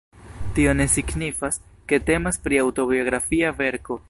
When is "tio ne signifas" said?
0.59-1.61